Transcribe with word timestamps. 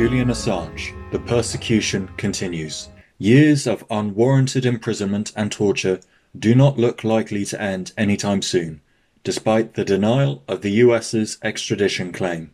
Julian 0.00 0.28
Assange, 0.28 0.94
the 1.12 1.18
persecution 1.18 2.08
continues. 2.16 2.88
Years 3.18 3.66
of 3.66 3.84
unwarranted 3.90 4.64
imprisonment 4.64 5.30
and 5.36 5.52
torture 5.52 6.00
do 6.38 6.54
not 6.54 6.78
look 6.78 7.04
likely 7.04 7.44
to 7.44 7.60
end 7.60 7.92
anytime 7.98 8.40
soon, 8.40 8.80
despite 9.24 9.74
the 9.74 9.84
denial 9.84 10.42
of 10.48 10.62
the 10.62 10.70
US's 10.70 11.36
extradition 11.42 12.12
claim. 12.12 12.50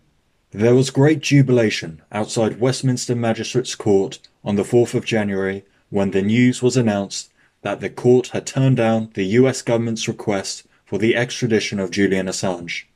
There 0.51 0.75
was 0.75 0.91
great 0.91 1.21
jubilation 1.21 2.03
outside 2.11 2.59
Westminster 2.59 3.15
Magistrates 3.15 3.77
Court 3.77 4.19
on 4.45 4.57
the 4.57 4.65
4th 4.65 4.95
of 4.95 5.05
January 5.05 5.65
when 5.89 6.11
the 6.11 6.23
news 6.23 6.65
was 6.65 6.77
announced 6.77 7.33
that 7.63 7.79
the 7.79 7.89
court 7.89 8.31
had 8.31 8.45
turned 8.45 8.79
down 8.79 9.11
the 9.15 9.37
US 9.39 9.63
government's 9.63 10.09
request 10.09 10.65
for 10.85 10.99
the 10.99 11.15
extradition 11.15 11.79
of 11.79 11.93
Julian 11.93 12.27
Assange. 12.27 12.87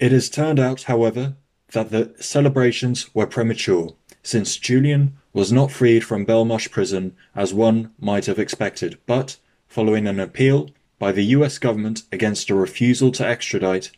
It 0.00 0.10
has 0.10 0.28
turned 0.28 0.58
out, 0.58 0.82
however, 0.82 1.36
that 1.72 1.90
the 1.90 2.14
celebrations 2.20 3.14
were 3.14 3.26
premature, 3.26 3.94
since 4.22 4.56
Julian 4.56 5.16
was 5.32 5.52
not 5.52 5.70
freed 5.70 6.04
from 6.04 6.26
Belmarsh 6.26 6.70
prison 6.70 7.16
as 7.34 7.54
one 7.54 7.92
might 7.98 8.26
have 8.26 8.38
expected, 8.38 8.98
but, 9.06 9.36
following 9.68 10.06
an 10.06 10.18
appeal 10.18 10.70
by 10.98 11.12
the 11.12 11.24
US 11.36 11.58
government 11.58 12.02
against 12.12 12.50
a 12.50 12.54
refusal 12.54 13.10
to 13.12 13.26
extradite, 13.26 13.90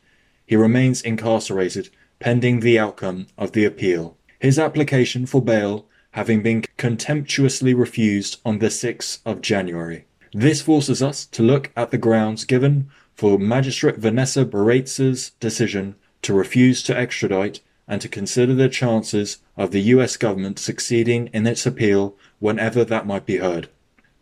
he 0.47 0.57
remains 0.57 1.03
incarcerated 1.03 1.89
pending 2.21 2.61
the 2.61 2.79
outcome 2.79 3.27
of 3.37 3.53
the 3.53 3.65
appeal. 3.65 4.17
His 4.39 4.59
application 4.59 5.27
for 5.27 5.43
bail 5.43 5.87
having 6.13 6.43
been 6.43 6.65
contemptuously 6.77 7.75
refused 7.75 8.41
on 8.45 8.59
the 8.59 8.67
6th 8.67 9.21
of 9.25 9.41
January. 9.41 10.05
This 10.33 10.63
forces 10.63 11.03
us 11.03 11.27
to 11.27 11.43
look 11.43 11.71
at 11.75 11.91
the 11.91 11.99
grounds 11.99 12.45
given 12.45 12.91
for 13.15 13.39
Magistrate 13.39 13.97
Vanessa 13.97 14.45
Baraitser's 14.45 15.31
decision 15.41 15.97
to 16.23 16.33
refuse 16.33 16.83
to 16.85 16.97
extradite 16.97 17.61
and 17.89 18.01
to 18.01 18.09
consider 18.09 18.55
the 18.55 18.69
chances 18.69 19.39
of 19.57 19.71
the 19.71 19.81
US 19.81 20.17
government 20.17 20.59
succeeding 20.59 21.29
in 21.33 21.47
its 21.47 21.67
appeal 21.67 22.17
whenever 22.39 22.85
that 22.85 23.07
might 23.07 23.27
be 23.27 23.39
heard. 23.39 23.69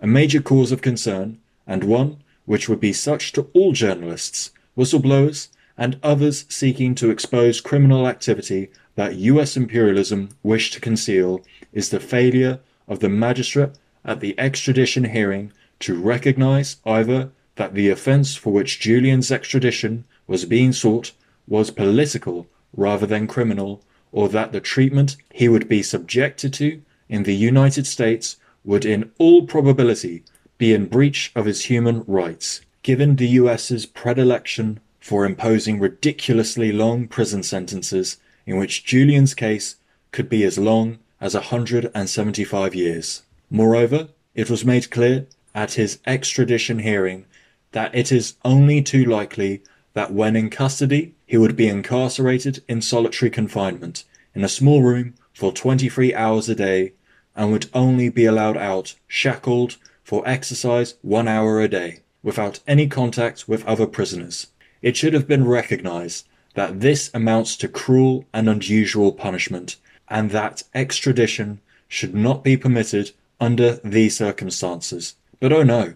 A 0.01 0.06
major 0.06 0.41
cause 0.41 0.73
of 0.73 0.83
concern, 0.83 1.39
and 1.67 1.84
one 1.84 2.17
which 2.47 2.69
would 2.69 2.81
be 2.81 2.93
such 2.93 3.33
to 3.33 3.48
all 3.53 3.73
journalists, 3.73 4.51
whistleblowers, 4.77 5.48
and 5.77 5.98
others 6.03 6.47
seeking 6.48 6.95
to 6.95 7.11
expose 7.11 7.61
criminal 7.61 8.09
activity 8.09 8.71
that 8.97 9.17
US 9.17 9.56
imperialism 9.56 10.31
wished 10.43 10.73
to 10.73 10.81
conceal, 10.81 11.45
is 11.73 11.91
the 11.91 12.01
failure 12.01 12.61
of 12.89 13.01
the 13.01 13.09
magistrate 13.09 13.73
at 14.05 14.21
the 14.21 14.34
extradition 14.39 15.05
hearing 15.05 15.53
to 15.81 16.01
recognize 16.01 16.77
either 16.84 17.31
that 17.56 17.75
the 17.75 17.89
offense 17.89 18.37
for 18.37 18.53
which 18.53 18.81
Julian's 18.81 19.31
extradition 19.31 20.05
was 20.27 20.45
being 20.45 20.73
sought 20.73 21.12
was 21.51 21.70
political 21.70 22.47
rather 22.75 23.06
than 23.06 23.27
criminal, 23.27 23.83
or 24.12 24.31
that 24.31 24.53
the 24.53 24.61
treatment 24.61 25.17
he 25.31 25.48
would 25.48 25.69
be 25.69 25.83
subjected 25.83 26.55
to 26.55 26.81
in 27.09 27.25
the 27.25 27.34
United 27.34 27.87
States 27.87 28.37
would 28.65 28.87
in 28.87 29.11
all 29.19 29.45
probability 29.47 30.23
be 30.56 30.73
in 30.73 30.87
breach 30.87 31.33
of 31.34 31.47
his 31.47 31.65
human 31.65 32.05
rights, 32.06 32.61
given 32.83 33.17
the 33.17 33.28
US's 33.28 33.84
predilection 33.84 34.81
for 35.01 35.27
imposing 35.27 35.81
ridiculously 35.81 36.71
long 36.71 37.09
prison 37.09 37.43
sentences 37.43 38.19
in 38.47 38.56
which 38.56 38.84
Julian's 38.84 39.34
case 39.34 39.77
could 40.12 40.28
be 40.28 40.45
as 40.45 40.59
long 40.59 40.98
as 41.21 41.34
175 41.34 42.75
years. 42.75 43.23
Moreover, 43.51 44.09
it 44.34 44.48
was 44.48 44.65
made 44.65 44.91
clear 44.91 45.27
at 45.55 45.75
his 45.75 45.98
extradition 46.06 46.78
hearing 46.81 47.27
that 47.73 47.95
it 47.95 48.12
is 48.12 48.34
only 48.45 48.83
too 48.83 49.05
likely 49.05 49.62
that 49.95 50.12
when 50.12 50.37
in 50.37 50.50
custody 50.50 51.15
he 51.31 51.37
would 51.37 51.55
be 51.55 51.69
incarcerated 51.69 52.61
in 52.67 52.83
solitary 52.83 53.31
confinement 53.31 54.03
in 54.35 54.43
a 54.43 54.49
small 54.49 54.83
room 54.83 55.15
for 55.33 55.53
23 55.53 56.13
hours 56.13 56.49
a 56.49 56.57
day 56.57 56.93
and 57.37 57.53
would 57.53 57.71
only 57.73 58.09
be 58.09 58.25
allowed 58.25 58.57
out 58.57 58.97
shackled 59.07 59.77
for 60.03 60.27
exercise 60.27 60.95
one 61.03 61.29
hour 61.29 61.61
a 61.61 61.69
day 61.69 62.01
without 62.21 62.59
any 62.67 62.89
contact 62.89 63.49
with 63.49 63.65
other 63.65 63.87
prisoners. 63.87 64.49
It 64.83 64.97
should 64.97 65.15
have 65.15 65.29
been 65.29 65.47
recognized 65.47 66.27
that 66.55 66.81
this 66.81 67.13
amounts 67.15 67.57
to 67.59 67.69
cruel 67.69 68.25
and 68.35 68.49
unusual 68.49 69.12
punishment 69.12 69.77
and 70.09 70.33
that 70.33 70.65
extradition 70.75 71.61
should 71.87 72.12
not 72.12 72.43
be 72.43 72.57
permitted 72.57 73.12
under 73.39 73.77
these 73.85 74.17
circumstances. 74.17 75.15
But 75.39 75.53
oh 75.53 75.62
no, 75.62 75.95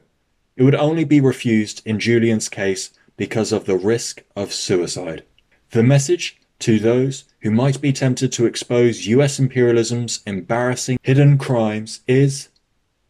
it 0.56 0.62
would 0.62 0.76
only 0.76 1.02
be 1.02 1.20
refused 1.20 1.82
in 1.84 1.98
Julian's 1.98 2.48
case 2.48 2.92
because 3.16 3.52
of 3.52 3.64
the 3.64 3.76
risk 3.76 4.22
of 4.34 4.52
suicide. 4.52 5.24
The 5.70 5.82
message 5.82 6.40
to 6.60 6.78
those 6.78 7.24
who 7.40 7.50
might 7.50 7.80
be 7.80 7.92
tempted 7.92 8.32
to 8.32 8.46
expose 8.46 9.06
US 9.06 9.38
imperialism's 9.38 10.22
embarrassing 10.26 10.98
hidden 11.02 11.36
crimes 11.36 12.00
is 12.06 12.48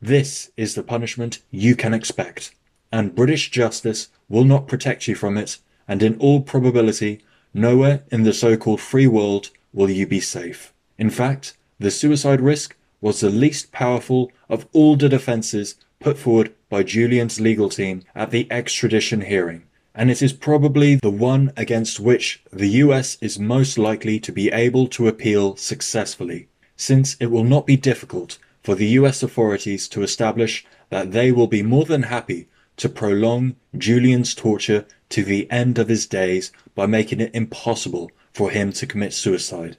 this 0.00 0.50
is 0.56 0.74
the 0.74 0.82
punishment 0.82 1.40
you 1.50 1.76
can 1.76 1.94
expect, 1.94 2.54
and 2.92 3.14
British 3.14 3.50
justice 3.50 4.08
will 4.28 4.44
not 4.44 4.68
protect 4.68 5.08
you 5.08 5.14
from 5.14 5.38
it, 5.38 5.58
and 5.86 6.02
in 6.02 6.16
all 6.18 6.40
probability, 6.42 7.22
nowhere 7.52 8.02
in 8.10 8.24
the 8.24 8.32
so 8.32 8.56
called 8.56 8.80
free 8.80 9.06
world 9.06 9.50
will 9.72 9.88
you 9.88 10.06
be 10.06 10.20
safe. 10.20 10.72
In 10.98 11.10
fact, 11.10 11.56
the 11.78 11.90
suicide 11.90 12.40
risk 12.40 12.76
was 13.00 13.20
the 13.20 13.30
least 13.30 13.72
powerful 13.72 14.30
of 14.48 14.66
all 14.72 14.96
the 14.96 15.08
defences 15.08 15.76
put 16.00 16.18
forward 16.18 16.52
by 16.68 16.82
Julian's 16.82 17.40
legal 17.40 17.68
team 17.68 18.02
at 18.14 18.30
the 18.30 18.50
extradition 18.50 19.22
hearing, 19.22 19.64
and 19.94 20.10
it 20.10 20.20
is 20.20 20.32
probably 20.32 20.96
the 20.96 21.10
one 21.10 21.52
against 21.56 22.00
which 22.00 22.42
the 22.52 22.68
US 22.84 23.16
is 23.20 23.38
most 23.38 23.78
likely 23.78 24.18
to 24.20 24.32
be 24.32 24.50
able 24.50 24.88
to 24.88 25.06
appeal 25.06 25.56
successfully, 25.56 26.48
since 26.76 27.16
it 27.20 27.30
will 27.30 27.44
not 27.44 27.66
be 27.66 27.76
difficult 27.76 28.38
for 28.62 28.74
the 28.74 28.88
US 28.98 29.22
authorities 29.22 29.86
to 29.88 30.02
establish 30.02 30.66
that 30.90 31.12
they 31.12 31.30
will 31.30 31.46
be 31.46 31.62
more 31.62 31.84
than 31.84 32.04
happy 32.04 32.48
to 32.76 32.88
prolong 32.88 33.54
Julian's 33.76 34.34
torture 34.34 34.84
to 35.10 35.22
the 35.22 35.48
end 35.50 35.78
of 35.78 35.88
his 35.88 36.06
days 36.06 36.50
by 36.74 36.86
making 36.86 37.20
it 37.20 37.34
impossible 37.34 38.10
for 38.32 38.50
him 38.50 38.72
to 38.72 38.86
commit 38.86 39.12
suicide. 39.12 39.76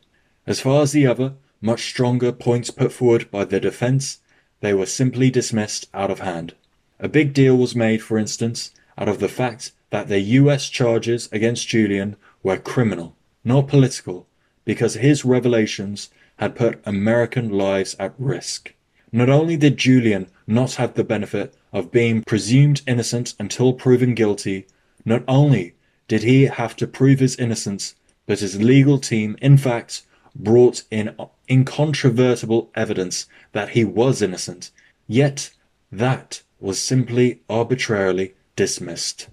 As 0.48 0.62
far 0.62 0.82
as 0.82 0.94
the 0.94 1.06
other, 1.06 1.34
much 1.62 1.90
stronger 1.90 2.32
points 2.32 2.70
put 2.70 2.94
forward 2.94 3.30
by 3.32 3.44
the 3.44 3.60
defense, 3.60 4.20
they 4.62 4.74
were 4.74 4.86
simply 4.86 5.30
dismissed 5.30 5.90
out 5.94 6.12
of 6.12 6.20
hand. 6.20 6.54
A 7.00 7.10
big 7.10 7.34
deal 7.34 7.58
was 7.58 7.76
made, 7.76 8.02
for 8.02 8.18
instance, 8.18 8.72
out 8.98 9.10
of 9.10 9.20
the 9.20 9.30
fact 9.30 9.72
that 9.90 10.08
the 10.08 10.20
US 10.20 10.70
charges 10.70 11.30
against 11.32 11.68
Julian 11.68 12.16
were 12.44 12.58
criminal, 12.58 13.16
not 13.44 13.68
political, 13.68 14.28
because 14.64 14.96
his 14.96 15.26
revelations 15.26 16.10
had 16.38 16.56
put 16.56 16.82
American 16.86 17.50
lives 17.50 17.96
at 18.00 18.14
risk. 18.18 18.74
Not 19.12 19.30
only 19.30 19.56
did 19.56 19.78
Julian 19.78 20.28
not 20.46 20.76
have 20.76 20.94
the 20.94 21.04
benefit 21.04 21.56
of 21.72 21.92
being 21.92 22.24
presumed 22.24 22.82
innocent 22.86 23.34
until 23.40 23.74
proven 23.74 24.14
guilty, 24.14 24.68
not 25.06 25.24
only 25.28 25.76
did 26.08 26.24
he 26.24 26.44
have 26.44 26.76
to 26.78 26.88
prove 26.88 27.20
his 27.20 27.36
innocence, 27.38 27.96
but 28.26 28.40
his 28.40 28.62
legal 28.62 29.00
team, 29.00 29.38
in 29.42 29.58
fact, 29.58 30.02
brought 30.36 30.84
in 30.92 31.16
incontrovertible 31.50 32.70
evidence 32.76 33.28
that 33.54 33.70
he 33.70 33.86
was 33.86 34.22
innocent. 34.22 34.72
Yet 35.08 35.52
that 35.92 36.42
was 36.60 36.80
simply 36.80 37.42
arbitrarily 37.50 38.34
dismissed. 38.56 39.28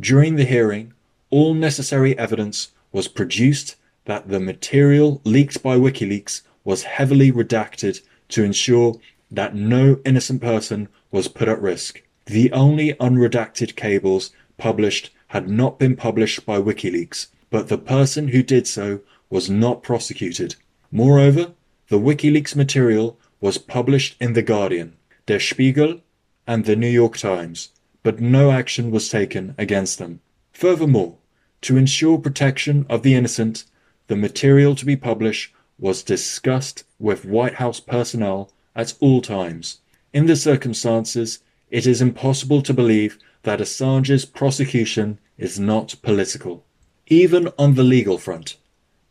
During 0.00 0.36
the 0.36 0.44
hearing, 0.44 0.92
all 1.30 1.54
necessary 1.54 2.16
evidence 2.18 2.72
was 2.92 3.08
produced 3.08 3.76
that 4.04 4.28
the 4.28 4.40
material 4.40 5.20
leaked 5.24 5.62
by 5.62 5.76
WikiLeaks 5.76 6.42
was 6.64 6.82
heavily 6.84 7.30
redacted 7.30 8.02
to 8.28 8.44
ensure 8.44 8.96
that 9.30 9.54
no 9.54 10.00
innocent 10.04 10.40
person 10.40 10.88
was 11.10 11.28
put 11.28 11.48
at 11.48 11.60
risk. 11.60 12.02
The 12.26 12.52
only 12.52 12.94
unredacted 12.94 13.76
cables 13.76 14.30
published 14.58 15.10
had 15.28 15.48
not 15.48 15.78
been 15.78 15.96
published 15.96 16.44
by 16.44 16.58
WikiLeaks, 16.60 17.28
but 17.50 17.68
the 17.68 17.78
person 17.78 18.28
who 18.28 18.42
did 18.42 18.66
so 18.66 19.00
was 19.30 19.48
not 19.48 19.82
prosecuted. 19.82 20.56
Moreover, 20.90 21.52
the 21.88 21.98
WikiLeaks 21.98 22.54
material 22.54 23.18
was 23.40 23.58
published 23.58 24.16
in 24.20 24.34
The 24.34 24.42
Guardian, 24.42 24.96
Der 25.26 25.40
Spiegel, 25.40 26.00
and 26.46 26.64
the 26.64 26.76
New 26.76 26.88
York 26.88 27.16
Times, 27.16 27.70
but 28.02 28.20
no 28.20 28.50
action 28.50 28.90
was 28.90 29.08
taken 29.08 29.54
against 29.58 29.98
them. 29.98 30.20
Furthermore, 30.52 31.16
to 31.62 31.76
ensure 31.76 32.18
protection 32.18 32.84
of 32.88 33.02
the 33.02 33.14
innocent, 33.14 33.64
the 34.08 34.16
material 34.16 34.74
to 34.74 34.84
be 34.84 34.96
published 34.96 35.52
was 35.78 36.02
discussed 36.02 36.84
with 36.98 37.24
White 37.24 37.54
House 37.54 37.80
personnel 37.80 38.50
at 38.74 38.94
all 39.00 39.20
times. 39.20 39.78
In 40.12 40.26
the 40.26 40.36
circumstances, 40.36 41.38
it 41.70 41.86
is 41.86 42.02
impossible 42.02 42.62
to 42.62 42.74
believe 42.74 43.18
that 43.42 43.60
Assange's 43.60 44.24
prosecution 44.24 45.18
is 45.38 45.58
not 45.58 45.96
political. 46.02 46.64
Even 47.06 47.48
on 47.58 47.74
the 47.74 47.82
legal 47.82 48.18
front, 48.18 48.56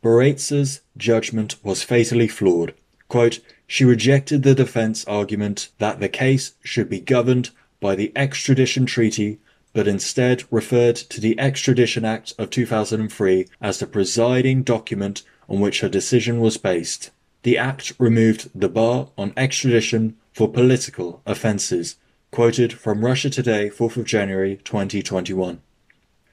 Baraitser's 0.02 0.82
judgment 0.98 1.56
was 1.64 1.84
fatally 1.84 2.28
flawed. 2.28 2.74
Quote, 3.08 3.40
she 3.68 3.84
rejected 3.84 4.44
the 4.44 4.56
defense 4.56 5.06
argument 5.06 5.70
that 5.78 6.00
the 6.00 6.10
case 6.10 6.54
should 6.64 6.90
be 6.90 7.00
governed 7.00 7.52
by 7.82 7.96
the 7.96 8.14
extradition 8.16 8.86
treaty, 8.86 9.40
but 9.74 9.88
instead 9.88 10.46
referred 10.50 10.96
to 10.96 11.20
the 11.20 11.38
Extradition 11.38 12.06
Act 12.06 12.34
of 12.38 12.50
2003 12.50 13.48
as 13.62 13.80
the 13.80 13.88
presiding 13.88 14.64
document 14.64 15.24
on 15.50 15.60
which 15.60 15.82
her 15.82 15.90
decision 15.90 16.40
was 16.40 16.58
based. 16.58 17.12
the 17.44 17.58
act 17.58 17.94
removed 17.98 18.50
the 18.54 18.70
bar 18.70 19.10
on 19.18 19.34
extradition 19.36 20.16
for 20.32 20.52
political 20.52 21.22
offences, 21.26 21.96
quoted 22.32 22.72
from 22.74 23.04
Russia 23.04 23.30
Today, 23.30 23.70
4th 23.70 23.98
of 23.98 24.06
January 24.06 24.58
2021. 24.64 25.62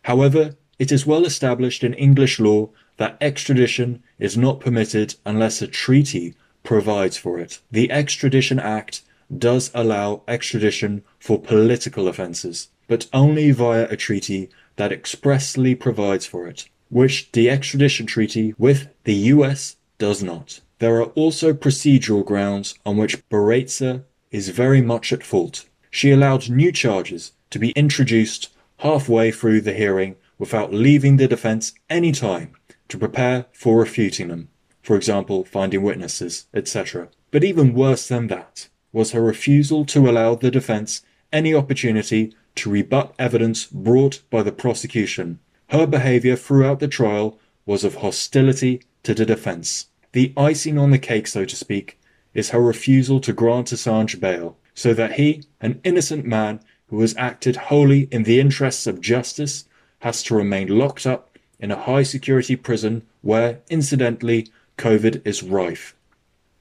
However, 0.03 0.57
it 0.79 0.93
is 0.93 1.07
well 1.07 1.25
established 1.25 1.83
in 1.83 1.95
English 1.95 2.39
law 2.39 2.69
that 2.99 3.17
extradition 3.21 4.03
is 4.19 4.37
not 4.37 4.61
permitted 4.61 5.15
unless 5.25 5.61
a 5.63 5.67
treaty 5.67 6.35
provides 6.63 7.17
for 7.17 7.39
it. 7.39 7.61
The 7.71 7.91
Extradition 7.91 8.59
Act 8.59 9.03
does 9.37 9.71
allow 9.75 10.23
extradition 10.27 11.03
for 11.19 11.41
political 11.41 12.09
offences, 12.09 12.69
but 12.87 13.07
only 13.13 13.51
via 13.51 13.87
a 13.91 13.97
treaty 13.97 14.49
that 14.77 14.93
expressly 14.93 15.75
provides 15.75 16.25
for 16.25 16.47
it, 16.47 16.69
which 16.89 17.31
the 17.33 17.51
extradition 17.51 18.07
treaty 18.07 18.55
with 18.57 18.89
the 19.05 19.15
US 19.15 19.77
does 19.99 20.23
not. 20.23 20.61
There 20.79 20.97
are 20.97 21.13
also 21.15 21.53
procedural 21.53 22.25
grounds 22.25 22.75
on 22.87 22.97
which 22.97 23.29
Baraitser 23.29 24.05
is 24.31 24.49
very 24.51 24.81
much 24.81 25.13
at 25.13 25.25
fault. 25.25 25.65
She 25.91 26.11
allowed 26.11 26.49
new 26.49 26.71
charges 26.71 27.33
to 27.51 27.59
be 27.59 27.71
introduced 27.71 28.51
halfway 28.79 29.33
through 29.33 29.63
the 29.63 29.75
hearing 29.75 30.17
without 30.39 30.73
leaving 30.73 31.17
the 31.17 31.27
defense 31.27 31.73
any 31.91 32.13
time 32.13 32.53
to 32.89 32.99
prepare 32.99 33.47
for 33.53 33.81
refuting 33.81 34.29
them, 34.29 34.49
for 34.83 34.97
example, 34.97 35.45
finding 35.45 35.83
witnesses, 35.83 36.47
etc. 36.55 37.09
But 37.31 37.45
even 37.45 37.75
worse 37.75 38.07
than 38.07 38.29
that 38.29 38.69
was 38.99 39.13
her 39.13 39.23
refusal 39.23 39.85
to 39.85 40.11
allow 40.11 40.35
the 40.35 40.51
defense 40.51 41.03
any 41.33 41.55
opportunity 41.55 42.35
to 42.57 42.69
rebut 42.69 43.15
evidence 43.17 43.65
brought 43.65 44.21
by 44.29 44.43
the 44.43 44.51
prosecution. 44.51 45.39
Her 45.69 45.87
behavior 45.87 46.35
throughout 46.35 46.81
the 46.81 46.89
trial 46.89 47.39
was 47.65 47.85
of 47.85 47.95
hostility 47.95 48.83
to 49.05 49.15
the 49.15 49.25
defense. 49.25 49.87
The 50.11 50.33
icing 50.37 50.79
on 50.79 50.91
the 50.91 50.99
cake, 50.99 51.29
so 51.29 51.45
to 51.45 51.55
speak, 51.55 52.01
is 52.35 52.51
her 52.51 52.61
refusal 52.61 53.21
to 53.21 53.33
grant 53.33 53.69
Assange 53.69 54.19
bail, 54.19 54.57
so 54.75 54.93
that 54.95 55.13
he, 55.13 55.45
an 55.61 55.81
innocent 55.85 56.25
man 56.25 56.59
who 56.89 57.01
has 57.01 57.17
acted 57.17 57.55
wholly 57.55 58.09
in 58.11 58.25
the 58.25 58.41
interests 58.41 58.89
of 58.89 59.01
justice, 59.01 59.67
has 60.01 60.25
to 60.25 60.35
remain 60.35 60.77
locked 60.77 61.07
up 61.07 61.39
in 61.61 61.71
a 61.71 61.83
high 61.83 62.03
security 62.03 62.57
prison 62.57 63.07
where, 63.23 63.61
incidentally, 63.71 64.49
COVID 64.77 65.25
is 65.25 65.45
rife. 65.45 65.95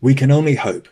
We 0.02 0.14
can 0.14 0.30
only 0.30 0.54
hope, 0.54 0.88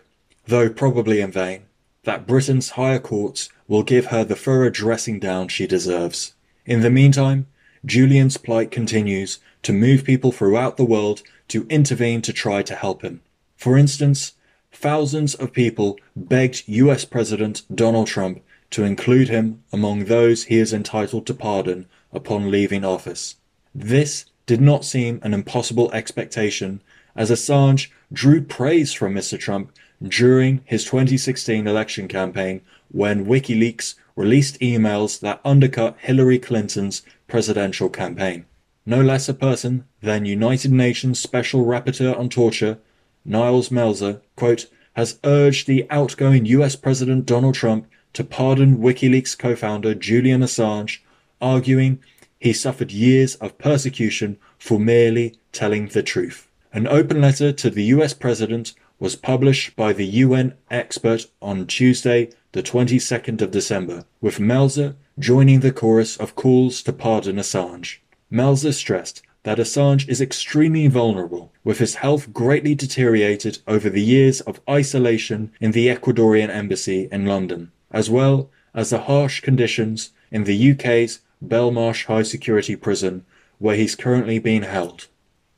though 0.48 0.70
probably 0.70 1.22
in 1.22 1.32
vain, 1.32 1.64
that 2.04 2.28
Britain's 2.28 2.72
higher 2.72 3.00
courts 3.00 3.50
will 3.68 3.84
give 3.84 4.08
her 4.08 4.24
the 4.24 4.36
thorough 4.36 4.70
dressing 4.70 5.20
down 5.20 5.48
she 5.48 5.68
deserves. 5.68 6.34
In 6.66 6.82
the 6.82 6.90
meantime, 6.90 7.48
Julian's 7.86 8.38
plight 8.38 8.72
continues 8.72 9.40
to 9.64 9.74
move 9.74 10.04
people 10.04 10.32
throughout 10.32 10.78
the 10.78 10.86
world 10.86 11.22
to 11.48 11.66
intervene 11.70 12.22
to 12.24 12.34
try 12.34 12.62
to 12.64 12.76
help 12.76 13.02
him. 13.02 13.22
For 13.56 13.78
instance, 13.78 14.34
thousands 14.72 15.36
of 15.36 15.54
people 15.54 15.98
begged 16.16 16.64
US 16.68 17.06
President 17.06 17.64
Donald 17.74 18.08
Trump 18.08 18.42
to 18.72 18.84
include 18.84 19.30
him 19.30 19.64
among 19.72 20.06
those 20.06 20.46
he 20.46 20.58
is 20.58 20.74
entitled 20.74 21.26
to 21.28 21.34
pardon 21.34 21.88
upon 22.12 22.52
leaving 22.52 22.84
office. 22.84 23.36
This 23.74 24.26
did 24.46 24.62
not 24.62 24.86
seem 24.86 25.20
an 25.24 25.34
impossible 25.34 25.92
expectation, 25.92 26.82
as 27.16 27.32
Assange 27.32 27.90
drew 28.12 28.42
praise 28.42 28.94
from 28.94 29.14
Mr. 29.14 29.40
Trump 29.40 29.72
during 30.02 30.62
his 30.66 30.84
2016 30.86 31.68
election 31.68 32.08
campaign 32.08 32.62
when 32.92 33.26
WikiLeaks 33.26 33.96
released 34.16 34.60
emails 34.60 35.20
that 35.20 35.42
undercut 35.44 35.98
Hillary 36.00 36.40
Clinton's 36.40 37.02
presidential 37.28 37.90
campaign. 37.90 38.46
No 38.86 39.02
less 39.02 39.28
a 39.28 39.34
person 39.34 39.86
than 40.02 40.26
United 40.26 40.72
Nations 40.72 41.20
Special 41.20 41.66
Rapporteur 41.66 42.18
on 42.18 42.30
Torture, 42.30 42.78
Nils 43.26 43.70
Melzer, 43.70 44.22
quote, 44.36 44.68
has 44.96 45.20
urged 45.24 45.68
the 45.68 45.86
outgoing 45.90 46.46
US 46.46 46.76
President 46.76 47.26
Donald 47.26 47.56
Trump 47.56 47.88
to 48.14 48.24
pardon 48.24 48.78
WikiLeaks 48.78 49.38
co-founder 49.38 49.96
Julian 49.96 50.42
Assange, 50.42 51.00
arguing 51.42 52.00
he 52.40 52.54
suffered 52.54 52.92
years 52.92 53.36
of 53.36 53.58
persecution 53.58 54.38
for 54.58 54.80
merely 54.80 55.36
telling 55.52 55.88
the 55.88 56.04
truth. 56.04 56.48
An 56.72 56.88
open 56.88 57.22
letter 57.22 57.52
to 57.52 57.70
the 57.70 57.84
US 57.86 58.14
President 58.14 58.74
was 59.00 59.16
published 59.16 59.76
by 59.76 59.94
the 59.94 60.06
UN 60.06 60.54
expert 60.72 61.26
on 61.42 61.68
Tuesday, 61.68 62.30
the 62.54 62.64
22nd 62.64 63.42
of 63.42 63.52
December, 63.52 64.06
with 64.22 64.40
Melzer 64.40 64.96
joining 65.20 65.60
the 65.60 65.72
chorus 65.72 66.18
of 66.18 66.36
calls 66.36 66.82
to 66.84 66.94
pardon 66.94 67.38
Assange. 67.38 67.98
Melzer 68.32 68.74
stressed 68.74 69.22
that 69.44 69.60
Assange 69.60 70.08
is 70.08 70.22
extremely 70.22 70.88
vulnerable, 70.88 71.54
with 71.64 71.78
his 71.80 71.96
health 71.96 72.34
greatly 72.34 72.74
deteriorated 72.74 73.60
over 73.68 73.90
the 73.90 74.02
years 74.02 74.42
of 74.42 74.60
isolation 74.70 75.52
in 75.62 75.72
the 75.72 75.88
Ecuadorian 75.88 76.50
embassy 76.50 77.08
in 77.12 77.26
London, 77.26 77.72
as 77.92 78.10
well 78.10 78.50
as 78.74 78.90
the 78.90 79.02
harsh 79.02 79.42
conditions 79.42 80.10
in 80.32 80.46
the 80.46 80.72
UK's 80.72 81.20
Belmarsh 81.46 82.06
High 82.06 82.24
Security 82.24 82.76
Prison, 82.76 83.26
where 83.60 83.76
he's 83.76 83.96
currently 83.96 84.40
being 84.40 84.64
held. 84.64 85.08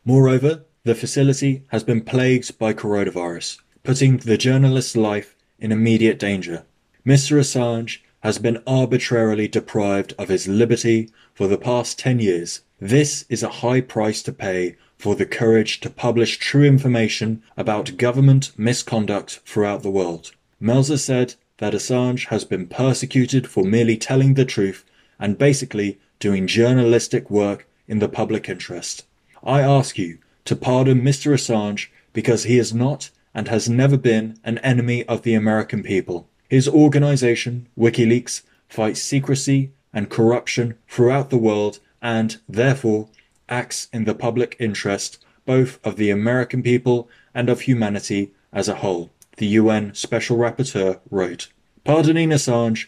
Moreover, 0.04 0.66
the 0.88 0.96
facility 0.96 1.64
has 1.68 1.84
been 1.84 2.00
plagued 2.00 2.58
by 2.58 2.74
coronavirus, 2.74 3.60
putting 3.84 4.16
the 4.20 4.38
journalist's 4.38 4.96
life 4.96 5.36
in 5.60 5.74
immediate 5.74 6.18
danger. 6.18 6.64
Mr. 7.06 7.38
Assange 7.38 7.98
has 8.22 8.40
been 8.40 8.64
arbitrarily 8.66 9.50
deprived 9.50 10.14
of 10.18 10.30
his 10.30 10.48
liberty 10.48 11.10
for 11.34 11.46
the 11.46 11.58
past 11.58 12.00
10 12.00 12.20
years. 12.20 12.62
This 12.80 13.26
is 13.28 13.44
a 13.44 13.60
high 13.60 13.82
price 13.82 14.24
to 14.24 14.32
pay 14.32 14.78
for 14.98 15.14
the 15.14 15.26
courage 15.26 15.82
to 15.82 15.90
publish 15.90 16.38
true 16.38 16.64
information 16.64 17.44
about 17.58 17.98
government 17.98 18.54
misconduct 18.58 19.42
throughout 19.46 19.84
the 19.84 19.92
world. 19.92 20.32
Melzer 20.62 20.98
said 20.98 21.36
that 21.58 21.74
Assange 21.74 22.28
has 22.28 22.46
been 22.46 22.66
persecuted 22.66 23.46
for 23.46 23.66
merely 23.66 23.98
telling 23.98 24.36
the 24.36 24.46
truth 24.46 24.86
and 25.20 25.38
basically 25.38 26.00
doing 26.20 26.48
journalistic 26.48 27.30
work 27.30 27.68
in 27.90 28.00
the 28.00 28.08
public 28.08 28.48
interest. 28.48 29.04
I 29.44 29.60
ask 29.60 29.98
you, 29.98 30.20
to 30.48 30.56
pardon 30.56 31.02
Mr. 31.02 31.34
Assange 31.34 31.90
because 32.14 32.46
he 32.46 32.58
is 32.58 32.74
not 32.74 33.10
and 33.34 33.50
has 33.50 33.70
never 33.70 33.98
been 33.98 34.40
an 34.46 34.58
enemy 34.60 35.04
of 35.04 35.24
the 35.24 35.34
American 35.34 35.84
people. 35.84 36.30
His 36.50 36.70
organization, 36.70 37.68
WikiLeaks, 37.78 38.44
fights 38.70 39.02
secrecy 39.02 39.72
and 39.92 40.10
corruption 40.10 40.76
throughout 40.88 41.30
the 41.30 41.38
world 41.38 41.80
and, 42.02 42.38
therefore, 42.48 43.10
acts 43.50 43.90
in 43.92 44.06
the 44.06 44.16
public 44.16 44.56
interest 44.58 45.20
both 45.46 45.86
of 45.86 45.98
the 45.98 46.10
American 46.10 46.64
people 46.64 47.10
and 47.34 47.50
of 47.50 47.62
humanity 47.62 48.32
as 48.54 48.70
a 48.70 48.76
whole, 48.76 49.10
the 49.36 49.48
UN 49.48 49.94
Special 49.94 50.38
Rapporteur 50.38 51.00
wrote. 51.12 51.50
Pardoning 51.84 52.30
Assange 52.30 52.88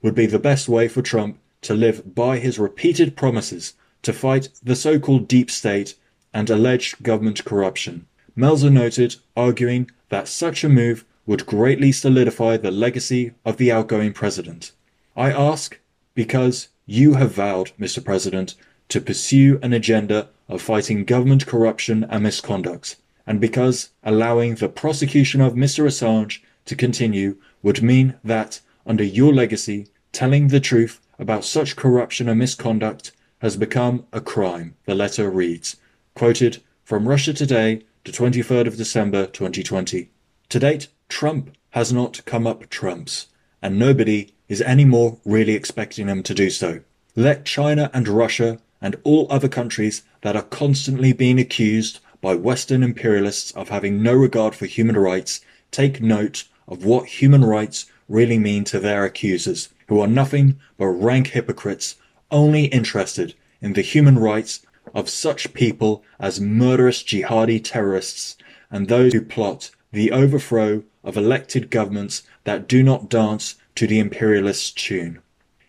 would 0.00 0.14
be 0.14 0.26
the 0.26 0.38
best 0.38 0.68
way 0.68 0.86
for 0.86 1.02
Trump 1.02 1.38
to 1.62 1.74
live 1.74 2.14
by 2.14 2.38
his 2.38 2.58
repeated 2.58 3.16
promises 3.16 3.74
to 4.02 4.12
fight 4.12 4.48
the 4.62 4.76
so-called 4.76 5.26
deep 5.26 5.50
state 5.50 5.96
and 6.32 6.48
alleged 6.50 7.02
government 7.02 7.44
corruption. 7.44 8.06
Melzer 8.36 8.70
noted, 8.70 9.16
arguing 9.36 9.90
that 10.08 10.28
such 10.28 10.64
a 10.64 10.68
move 10.68 11.04
would 11.26 11.46
greatly 11.46 11.92
solidify 11.92 12.56
the 12.56 12.70
legacy 12.70 13.32
of 13.44 13.56
the 13.56 13.70
outgoing 13.70 14.12
president. 14.12 14.72
I 15.16 15.30
ask 15.30 15.78
because 16.14 16.68
you 16.86 17.14
have 17.14 17.32
vowed, 17.32 17.72
Mr. 17.78 18.04
President, 18.04 18.54
to 18.88 19.00
pursue 19.00 19.58
an 19.62 19.72
agenda 19.72 20.28
of 20.48 20.60
fighting 20.60 21.04
government 21.04 21.46
corruption 21.46 22.04
and 22.10 22.24
misconduct, 22.24 22.96
and 23.26 23.40
because 23.40 23.90
allowing 24.02 24.56
the 24.56 24.68
prosecution 24.68 25.40
of 25.40 25.54
Mr. 25.54 25.84
Assange 25.84 26.40
to 26.64 26.74
continue 26.74 27.36
would 27.62 27.82
mean 27.82 28.14
that, 28.24 28.60
under 28.86 29.04
your 29.04 29.32
legacy, 29.32 29.86
telling 30.12 30.48
the 30.48 30.60
truth 30.60 31.00
about 31.18 31.44
such 31.44 31.76
corruption 31.76 32.28
and 32.28 32.38
misconduct 32.38 33.12
has 33.38 33.56
become 33.56 34.04
a 34.12 34.20
crime, 34.20 34.74
the 34.86 34.94
letter 34.94 35.30
reads. 35.30 35.76
Quoted 36.14 36.62
from 36.84 37.08
Russia 37.08 37.32
Today, 37.32 37.82
the 38.04 38.12
23rd 38.12 38.66
of 38.66 38.76
December 38.76 39.26
2020. 39.26 40.10
To 40.48 40.58
date, 40.58 40.88
Trump 41.08 41.56
has 41.70 41.92
not 41.92 42.24
come 42.26 42.46
up 42.46 42.68
trumps, 42.68 43.28
and 43.62 43.78
nobody 43.78 44.34
is 44.48 44.60
any 44.60 44.84
more 44.84 45.18
really 45.24 45.54
expecting 45.54 46.08
him 46.08 46.22
to 46.24 46.34
do 46.34 46.50
so. 46.50 46.80
Let 47.14 47.44
China 47.44 47.90
and 47.94 48.08
Russia 48.08 48.58
and 48.82 48.96
all 49.04 49.28
other 49.30 49.48
countries 49.48 50.02
that 50.22 50.36
are 50.36 50.42
constantly 50.42 51.12
being 51.12 51.38
accused 51.38 52.00
by 52.20 52.34
Western 52.34 52.82
imperialists 52.82 53.52
of 53.52 53.68
having 53.68 54.02
no 54.02 54.12
regard 54.12 54.54
for 54.54 54.66
human 54.66 54.96
rights 54.96 55.40
take 55.70 56.02
note 56.02 56.44
of 56.66 56.84
what 56.84 57.06
human 57.06 57.44
rights 57.44 57.86
really 58.08 58.38
mean 58.38 58.64
to 58.64 58.80
their 58.80 59.04
accusers, 59.04 59.68
who 59.86 60.00
are 60.00 60.08
nothing 60.08 60.58
but 60.76 60.86
rank 60.86 61.28
hypocrites 61.28 61.94
only 62.30 62.64
interested 62.66 63.34
in 63.60 63.74
the 63.74 63.82
human 63.82 64.18
rights 64.18 64.60
of 64.94 65.08
such 65.08 65.54
people 65.54 66.02
as 66.18 66.40
murderous 66.40 67.02
jihadi 67.02 67.62
terrorists 67.62 68.36
and 68.70 68.88
those 68.88 69.12
who 69.12 69.20
plot 69.20 69.70
the 69.92 70.12
overthrow 70.12 70.82
of 71.02 71.16
elected 71.16 71.70
governments 71.70 72.22
that 72.44 72.68
do 72.68 72.82
not 72.82 73.08
dance 73.08 73.56
to 73.74 73.86
the 73.86 73.98
imperialist 73.98 74.76
tune. 74.78 75.20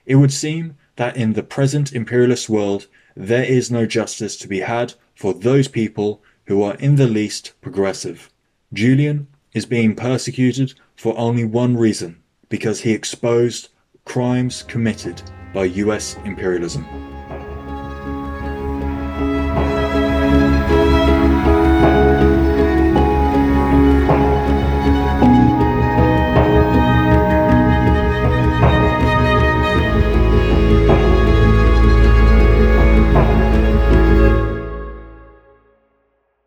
It 0.05 0.15
would 0.15 0.33
seem 0.33 0.77
that 0.95 1.17
in 1.17 1.33
the 1.33 1.43
present 1.43 1.93
imperialist 1.93 2.49
world 2.49 2.87
there 3.15 3.43
is 3.43 3.71
no 3.71 3.85
justice 3.85 4.35
to 4.37 4.47
be 4.47 4.59
had 4.59 4.93
for 5.15 5.33
those 5.33 5.67
people 5.67 6.21
who 6.45 6.61
are 6.63 6.75
in 6.75 6.95
the 6.95 7.07
least 7.07 7.53
progressive. 7.61 8.29
Julian 8.73 9.27
is 9.53 9.65
being 9.65 9.95
persecuted 9.95 10.73
for 10.95 11.17
only 11.17 11.45
one 11.45 11.77
reason 11.77 12.21
because 12.49 12.81
he 12.81 12.91
exposed 12.91 13.69
crimes 14.05 14.63
committed 14.63 15.21
by 15.53 15.65
US 15.65 16.17
imperialism. 16.25 17.10